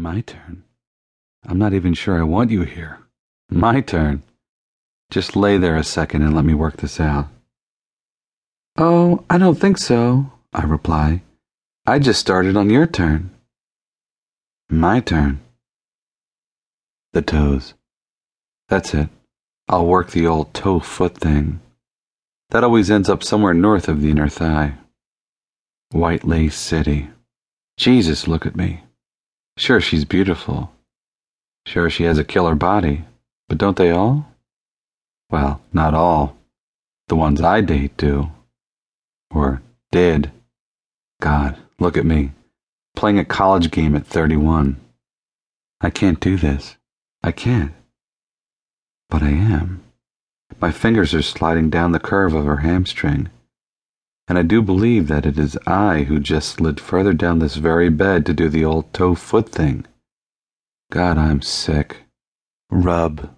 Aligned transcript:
My 0.00 0.20
turn? 0.20 0.62
I'm 1.44 1.58
not 1.58 1.74
even 1.74 1.92
sure 1.92 2.16
I 2.16 2.22
want 2.22 2.52
you 2.52 2.62
here. 2.62 3.00
My 3.50 3.80
turn. 3.80 4.22
Just 5.10 5.34
lay 5.34 5.58
there 5.58 5.74
a 5.74 5.82
second 5.82 6.22
and 6.22 6.36
let 6.36 6.44
me 6.44 6.54
work 6.54 6.76
this 6.76 7.00
out. 7.00 7.26
Oh, 8.76 9.24
I 9.28 9.38
don't 9.38 9.58
think 9.58 9.76
so, 9.76 10.30
I 10.52 10.62
reply. 10.62 11.22
I 11.84 11.98
just 11.98 12.20
started 12.20 12.56
on 12.56 12.70
your 12.70 12.86
turn. 12.86 13.30
My 14.70 15.00
turn. 15.00 15.40
The 17.12 17.22
toes. 17.22 17.74
That's 18.68 18.94
it. 18.94 19.08
I'll 19.68 19.86
work 19.86 20.12
the 20.12 20.28
old 20.28 20.54
toe 20.54 20.78
foot 20.78 21.18
thing. 21.18 21.60
That 22.50 22.62
always 22.62 22.88
ends 22.88 23.08
up 23.08 23.24
somewhere 23.24 23.52
north 23.52 23.88
of 23.88 24.00
the 24.00 24.10
inner 24.12 24.28
thigh. 24.28 24.74
White 25.90 26.22
Lace 26.22 26.56
City. 26.56 27.10
Jesus, 27.76 28.28
look 28.28 28.46
at 28.46 28.54
me. 28.54 28.84
Sure, 29.58 29.80
she's 29.80 30.04
beautiful. 30.04 30.70
Sure, 31.66 31.90
she 31.90 32.04
has 32.04 32.16
a 32.16 32.24
killer 32.24 32.54
body. 32.54 33.04
But 33.48 33.58
don't 33.58 33.76
they 33.76 33.90
all? 33.90 34.32
Well, 35.30 35.60
not 35.72 35.94
all. 35.94 36.36
The 37.08 37.16
ones 37.16 37.42
I 37.42 37.60
date 37.60 37.96
do. 37.96 38.30
Or 39.32 39.60
did. 39.90 40.30
God, 41.20 41.58
look 41.80 41.96
at 41.96 42.06
me. 42.06 42.30
Playing 42.94 43.18
a 43.18 43.24
college 43.24 43.72
game 43.72 43.96
at 43.96 44.06
31. 44.06 44.80
I 45.80 45.90
can't 45.90 46.20
do 46.20 46.36
this. 46.36 46.76
I 47.24 47.32
can't. 47.32 47.72
But 49.10 49.24
I 49.24 49.30
am. 49.30 49.82
My 50.60 50.70
fingers 50.70 51.14
are 51.14 51.22
sliding 51.22 51.68
down 51.68 51.90
the 51.90 51.98
curve 51.98 52.32
of 52.32 52.44
her 52.44 52.58
hamstring. 52.58 53.28
And 54.28 54.38
I 54.38 54.42
do 54.42 54.60
believe 54.60 55.08
that 55.08 55.24
it 55.24 55.38
is 55.38 55.58
I 55.66 56.02
who 56.02 56.20
just 56.20 56.50
slid 56.50 56.78
further 56.78 57.14
down 57.14 57.38
this 57.38 57.56
very 57.56 57.88
bed 57.88 58.26
to 58.26 58.34
do 58.34 58.48
the 58.48 58.64
old 58.64 58.92
toe 58.92 59.14
foot 59.14 59.48
thing. 59.48 59.86
God, 60.92 61.16
I'm 61.16 61.40
sick. 61.40 62.04
Rub. 62.70 63.34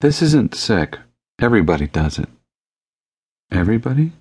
This 0.00 0.22
isn't 0.22 0.54
sick. 0.54 0.98
Everybody 1.38 1.86
does 1.86 2.18
it. 2.18 2.28
Everybody? 3.50 4.12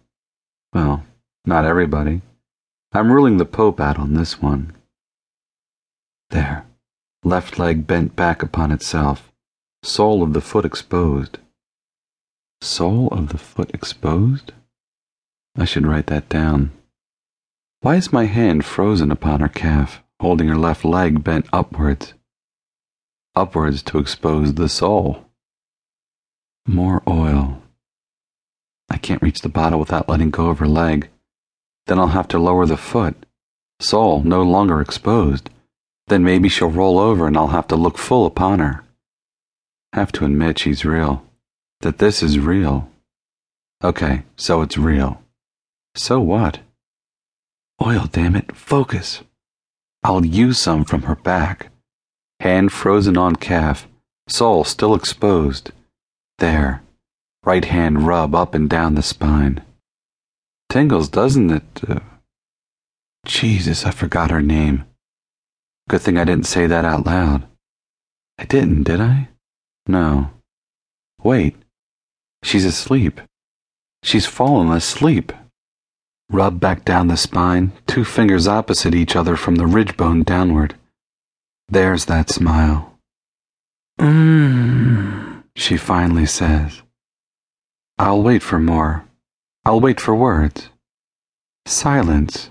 Well, 0.74 1.06
not 1.46 1.64
everybody. 1.64 2.22
I'm 2.92 3.12
ruling 3.12 3.38
the 3.38 3.46
Pope 3.46 3.80
out 3.80 3.98
on 3.98 4.16
this 4.16 4.42
one. 4.42 4.74
There. 6.32 6.66
Left 7.24 7.58
leg 7.58 7.88
bent 7.88 8.16
back 8.16 8.44
upon 8.44 8.72
itself. 8.72 9.32
Sole 9.84 10.22
of 10.22 10.34
the 10.34 10.42
foot 10.42 10.66
exposed. 10.66 11.38
Sole 12.62 13.08
of 13.10 13.30
the 13.30 13.38
foot 13.38 13.72
exposed? 13.74 14.52
I 15.58 15.66
should 15.66 15.86
write 15.86 16.08
that 16.08 16.30
down. 16.30 16.72
Why 17.82 17.96
is 17.96 18.14
my 18.14 18.26
hand 18.26 18.66
frozen 18.66 19.12
upon 19.12 19.40
her 19.40 19.48
calf, 19.48 20.02
holding 20.20 20.48
her 20.48 20.58
left 20.58 20.84
leg 20.84 21.24
bent 21.24 21.48
upwards? 21.54 22.14
Upwards 23.36 23.82
to 23.84 24.00
expose 24.00 24.56
the 24.56 24.68
sole. 24.68 25.26
More 26.68 27.02
oil. 27.08 27.62
I 28.90 28.98
can't 28.98 29.22
reach 29.22 29.42
the 29.42 29.50
bottle 29.50 29.80
without 29.80 30.10
letting 30.10 30.30
go 30.30 30.50
of 30.50 30.60
her 30.60 30.68
leg. 30.68 31.10
Then 31.88 32.00
I'll 32.00 32.08
have 32.08 32.28
to 32.30 32.40
lower 32.40 32.66
the 32.66 32.78
foot. 32.78 33.16
Sole 33.80 34.24
no 34.24 34.42
longer 34.44 34.82
exposed. 34.82 35.50
Then 36.08 36.24
maybe 36.24 36.50
she'll 36.50 36.70
roll 36.70 37.00
over 37.00 37.28
and 37.28 37.38
I'll 37.38 37.48
have 37.48 37.68
to 37.68 37.76
look 37.76 37.98
full 37.98 38.26
upon 38.26 38.60
her. 38.60 38.84
Have 39.94 40.12
to 40.14 40.26
admit 40.26 40.60
she's 40.60 40.84
real. 40.86 41.24
That 41.82 42.00
this 42.00 42.22
is 42.22 42.40
real. 42.40 42.90
Okay, 43.84 44.24
so 44.36 44.62
it's 44.62 44.78
real. 44.78 45.22
So 46.00 46.22
what? 46.22 46.60
Oil, 47.86 48.06
damn 48.10 48.38
it, 48.38 48.56
focus. 48.56 49.22
I'll 50.02 50.26
use 50.26 50.58
some 50.58 50.86
from 50.86 51.02
her 51.02 51.16
back. 51.16 51.74
Hand 52.40 52.72
frozen 52.72 53.18
on 53.18 53.36
calf, 53.36 53.86
sole 54.26 54.64
still 54.64 54.96
exposed. 54.96 55.74
There. 56.38 56.82
Right 57.44 57.66
hand 57.66 58.08
rub 58.08 58.34
up 58.34 58.56
and 58.56 58.70
down 58.70 58.96
the 58.96 59.04
spine. 59.04 59.62
Tingles, 60.70 61.10
doesn't 61.10 61.52
it? 61.52 61.82
Uh... 61.86 62.00
Jesus, 63.26 63.86
I 63.86 63.92
forgot 63.92 64.32
her 64.32 64.42
name. 64.42 64.86
Good 65.90 66.00
thing 66.00 66.18
I 66.18 66.24
didn't 66.24 66.48
say 66.48 66.66
that 66.66 66.86
out 66.86 67.06
loud. 67.06 67.46
I 68.38 68.46
didn't, 68.46 68.84
did 68.84 69.02
I? 69.02 69.28
No. 69.86 70.32
Wait. 71.22 71.58
She's 72.42 72.64
asleep. 72.64 73.20
She's 74.02 74.26
fallen 74.26 74.72
asleep. 74.72 75.34
Rub 76.30 76.60
back 76.60 76.86
down 76.86 77.08
the 77.08 77.18
spine, 77.18 77.72
two 77.88 78.06
fingers 78.06 78.48
opposite 78.48 78.94
each 78.94 79.16
other 79.16 79.36
from 79.36 79.56
the 79.56 79.68
ridge 79.68 79.98
bone 79.98 80.24
downward. 80.24 80.76
There's 81.68 82.06
that 82.06 82.30
smile. 82.30 82.98
Mmm 84.00 84.40
she 85.60 85.76
finally 85.78 86.26
says. 86.26 86.82
I'll 87.98 88.24
wait 88.24 88.42
for 88.42 88.60
more. 88.60 89.06
I'll 89.66 89.82
wait 89.82 90.00
for 90.00 90.16
words. 90.16 90.70
Silence. 91.66 92.50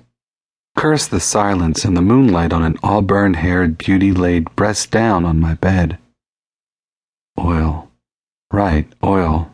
Curse 0.77 1.07
the 1.09 1.21
silence 1.21 1.85
and 1.85 1.97
the 1.97 2.03
moonlight 2.03 2.53
on 2.53 2.63
an 2.63 2.77
auburn 2.83 3.35
haired 3.35 3.79
beauty 3.79 4.13
laid 4.13 4.55
breast 4.55 4.91
down 4.91 5.25
on 5.25 5.41
my 5.41 5.55
bed. 5.55 5.99
Oil. 7.39 7.91
Right, 8.53 8.93
oil. 9.03 9.53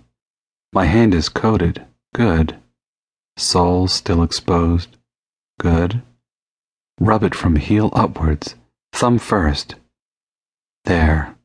My 0.72 0.86
hand 0.86 1.14
is 1.14 1.28
coated. 1.28 1.86
Good. 2.12 2.56
Sole 3.36 3.88
still 3.88 4.22
exposed. 4.22 4.96
Good. 5.58 6.02
Rub 7.00 7.24
it 7.24 7.34
from 7.34 7.56
heel 7.56 7.90
upwards, 7.92 8.54
thumb 8.92 9.18
first. 9.18 9.74
There. 10.84 11.36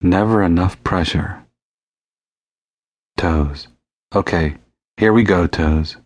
Never 0.00 0.42
enough 0.42 0.82
pressure. 0.82 1.44
Toes. 3.16 3.68
Okay, 4.14 4.56
here 4.96 5.12
we 5.12 5.22
go, 5.22 5.46
toes. 5.46 5.96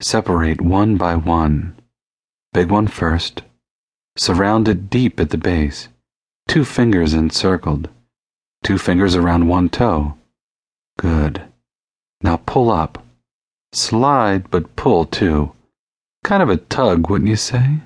Separate 0.00 0.60
one 0.60 0.96
by 0.96 1.14
one. 1.14 1.76
Big 2.52 2.70
one 2.70 2.88
first. 2.88 3.42
Surround 4.16 4.68
it 4.68 4.90
deep 4.90 5.20
at 5.20 5.30
the 5.30 5.38
base. 5.38 5.88
Two 6.48 6.64
fingers 6.64 7.14
encircled. 7.14 7.88
Two 8.62 8.76
fingers 8.76 9.14
around 9.14 9.48
one 9.48 9.68
toe. 9.68 10.18
Good. 10.98 11.42
Now 12.20 12.38
pull 12.38 12.70
up. 12.70 12.99
Slide, 13.72 14.50
but 14.50 14.76
pull 14.76 15.04
too. 15.04 15.52
Kind 16.24 16.42
of 16.42 16.48
a 16.48 16.56
tug, 16.56 17.08
wouldn't 17.08 17.30
you 17.30 17.36
say? 17.36 17.80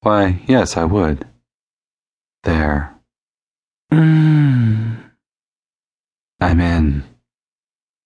Why, 0.00 0.42
yes, 0.46 0.76
I 0.76 0.84
would. 0.84 1.26
There. 2.42 2.94
Mm. 3.92 5.10
I'm 6.40 6.60
in. 6.60 7.04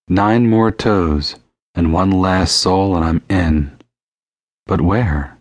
Nine 0.07 0.49
more 0.49 0.71
toes 0.71 1.35
and 1.75 1.93
one 1.93 2.11
last 2.11 2.57
sole, 2.57 2.95
and 2.95 3.05
I'm 3.05 3.21
in. 3.29 3.77
But 4.65 4.81
where? 4.81 5.37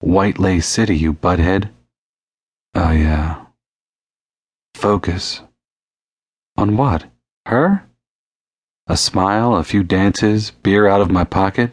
White 0.00 0.38
Lace 0.38 0.66
City, 0.66 0.96
you 0.96 1.12
butthead. 1.12 1.70
Oh, 2.74 2.90
yeah. 2.90 3.46
Focus. 4.74 5.42
On 6.56 6.76
what? 6.76 7.04
Her? 7.46 7.84
A 8.90 8.96
smile, 8.96 9.54
a 9.54 9.62
few 9.62 9.84
dances, 9.84 10.50
beer 10.50 10.88
out 10.88 11.00
of 11.00 11.12
my 11.12 11.22
pocket? 11.22 11.70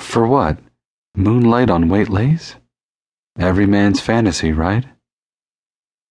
For 0.00 0.26
what? 0.26 0.58
Moonlight 1.14 1.70
on 1.70 1.88
White 1.88 2.08
Lace? 2.08 2.56
Every 3.38 3.66
man's 3.66 4.00
fantasy, 4.00 4.50
right? 4.50 4.84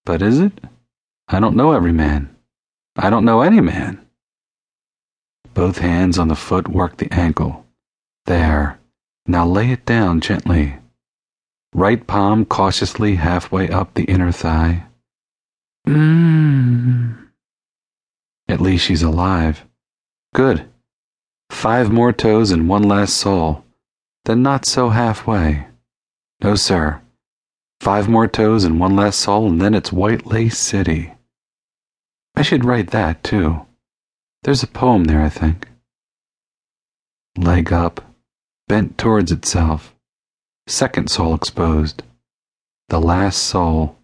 But 0.06 0.22
is 0.22 0.40
it? 0.40 0.58
I 1.28 1.40
don't 1.40 1.56
know 1.56 1.72
every 1.72 1.92
man. 1.92 2.34
I 2.96 3.10
don't 3.10 3.26
know 3.26 3.42
any 3.42 3.60
man. 3.60 4.00
Both 5.52 5.80
hands 5.80 6.18
on 6.18 6.28
the 6.28 6.36
foot 6.36 6.68
work 6.68 6.96
the 6.96 7.12
ankle. 7.12 7.66
There. 8.24 8.80
Now 9.26 9.46
lay 9.46 9.72
it 9.72 9.84
down 9.84 10.22
gently. 10.22 10.78
Right 11.74 12.06
palm 12.06 12.46
cautiously 12.46 13.16
halfway 13.16 13.68
up 13.68 13.92
the 13.92 14.04
inner 14.04 14.32
thigh. 14.32 14.84
Mmm. 15.86 17.28
At 18.48 18.62
least 18.62 18.86
she's 18.86 19.02
alive. 19.02 19.66
Good. 20.34 20.68
Five 21.48 21.92
more 21.92 22.12
toes 22.12 22.50
and 22.50 22.68
one 22.68 22.82
last 22.82 23.16
sole. 23.16 23.64
Then 24.24 24.42
not 24.42 24.66
so 24.66 24.88
halfway. 24.88 25.68
No, 26.42 26.56
sir. 26.56 27.00
Five 27.80 28.08
more 28.08 28.26
toes 28.26 28.64
and 28.64 28.80
one 28.80 28.96
last 28.96 29.20
sole, 29.20 29.46
and 29.46 29.60
then 29.60 29.74
it's 29.74 29.92
White 29.92 30.26
Lace 30.26 30.58
City. 30.58 31.12
I 32.34 32.42
should 32.42 32.64
write 32.64 32.90
that, 32.90 33.22
too. 33.22 33.64
There's 34.42 34.64
a 34.64 34.66
poem 34.66 35.04
there, 35.04 35.22
I 35.22 35.28
think. 35.28 35.68
Leg 37.38 37.72
up, 37.72 38.04
bent 38.66 38.98
towards 38.98 39.30
itself, 39.30 39.94
second 40.66 41.10
sole 41.10 41.34
exposed, 41.34 42.02
the 42.88 43.00
last 43.00 43.38
sole. 43.40 43.98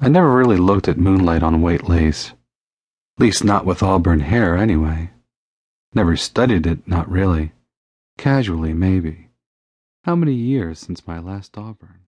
I 0.00 0.08
never 0.08 0.34
really 0.34 0.56
looked 0.56 0.88
at 0.88 0.98
moonlight 0.98 1.44
on 1.44 1.62
white 1.62 1.88
lace, 1.88 2.32
least 3.18 3.44
not 3.44 3.64
with 3.64 3.84
auburn 3.84 4.20
hair, 4.20 4.56
anyway. 4.56 5.10
Never 5.94 6.16
studied 6.16 6.66
it, 6.66 6.88
not 6.88 7.08
really. 7.08 7.52
Casually, 8.18 8.74
maybe. 8.74 9.28
How 10.02 10.16
many 10.16 10.34
years 10.34 10.80
since 10.80 11.06
my 11.06 11.20
last 11.20 11.56
auburn? 11.56 12.03